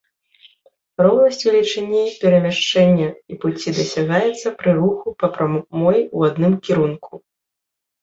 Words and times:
Роўнасць 1.03 1.45
велічыні 1.47 2.01
перамяшчэння 2.23 3.09
і 3.35 3.39
пуці 3.45 3.69
дасягаецца 3.83 4.47
пры 4.65 4.77
руху 4.81 5.07
па 5.23 5.27
прамой 5.39 5.99
у 6.17 6.29
адным 6.33 6.53
кірунку. 6.69 7.13